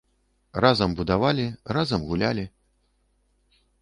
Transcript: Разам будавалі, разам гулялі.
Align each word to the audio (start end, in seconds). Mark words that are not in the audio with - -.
Разам 0.65 0.95
будавалі, 1.01 1.45
разам 1.77 2.01
гулялі. 2.13 2.47